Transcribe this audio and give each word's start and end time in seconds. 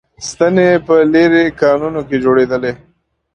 ستنې 0.27 0.69
په 0.85 0.95
لېرې 1.13 1.43
کانونو 1.61 2.01
کې 2.07 2.17
جوړېدلې 2.23 2.71